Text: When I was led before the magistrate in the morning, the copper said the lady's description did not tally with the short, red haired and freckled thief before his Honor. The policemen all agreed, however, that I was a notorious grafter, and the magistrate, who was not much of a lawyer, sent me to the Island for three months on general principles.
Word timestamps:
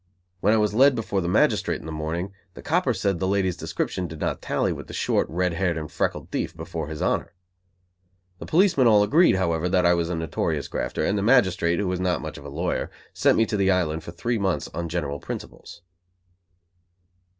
When 0.39 0.51
I 0.51 0.57
was 0.57 0.73
led 0.73 0.95
before 0.95 1.21
the 1.21 1.27
magistrate 1.27 1.79
in 1.79 1.85
the 1.85 1.91
morning, 1.91 2.33
the 2.55 2.63
copper 2.63 2.91
said 2.91 3.19
the 3.19 3.27
lady's 3.27 3.55
description 3.55 4.07
did 4.07 4.19
not 4.19 4.41
tally 4.41 4.73
with 4.73 4.87
the 4.87 4.95
short, 4.95 5.27
red 5.29 5.53
haired 5.53 5.77
and 5.77 5.91
freckled 5.91 6.31
thief 6.31 6.57
before 6.57 6.87
his 6.87 7.03
Honor. 7.03 7.35
The 8.39 8.47
policemen 8.47 8.87
all 8.87 9.03
agreed, 9.03 9.35
however, 9.35 9.69
that 9.69 9.85
I 9.85 9.93
was 9.93 10.09
a 10.09 10.15
notorious 10.15 10.67
grafter, 10.67 11.05
and 11.05 11.19
the 11.19 11.21
magistrate, 11.21 11.77
who 11.77 11.87
was 11.87 11.99
not 11.99 12.19
much 12.19 12.39
of 12.39 12.45
a 12.45 12.49
lawyer, 12.49 12.89
sent 13.13 13.37
me 13.37 13.45
to 13.45 13.57
the 13.57 13.69
Island 13.69 14.03
for 14.03 14.09
three 14.09 14.39
months 14.39 14.67
on 14.69 14.89
general 14.89 15.19
principles. 15.19 15.83